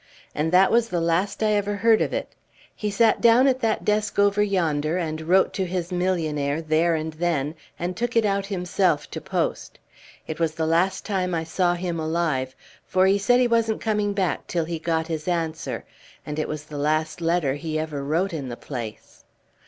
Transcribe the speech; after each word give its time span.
And 0.33 0.51
that 0.51 0.71
was 0.71 0.89
the 0.89 0.99
last 0.99 1.43
I 1.43 1.51
ever 1.51 1.75
heard 1.75 2.01
of 2.01 2.11
it; 2.11 2.33
he 2.75 2.89
sat 2.89 3.21
down 3.21 3.45
at 3.45 3.59
that 3.59 3.85
desk 3.85 4.17
over 4.17 4.41
yonder 4.41 4.97
and 4.97 5.21
wrote 5.21 5.53
to 5.53 5.65
his 5.67 5.91
millionaire 5.91 6.59
there 6.59 6.95
and 6.95 7.13
then, 7.13 7.53
and 7.77 7.95
took 7.95 8.15
it 8.15 8.25
out 8.25 8.47
himself 8.47 9.11
to 9.11 9.21
post. 9.21 9.77
It 10.25 10.39
was 10.39 10.55
the 10.55 10.65
last 10.65 11.05
time 11.05 11.35
I 11.35 11.43
saw 11.43 11.75
him 11.75 11.99
alive, 11.99 12.55
for 12.83 13.05
he 13.05 13.19
said 13.19 13.39
he 13.39 13.47
wasn't 13.47 13.79
coming 13.79 14.13
back 14.13 14.47
till 14.47 14.65
he 14.65 14.79
got 14.79 15.05
his 15.05 15.27
answer, 15.27 15.85
and 16.25 16.39
it 16.39 16.47
was 16.47 16.63
the 16.63 16.79
last 16.79 17.21
letter 17.21 17.53
he 17.53 17.77
ever 17.77 18.03
wrote 18.03 18.33
in 18.33 18.49
the 18.49 18.57
place." 18.57 19.23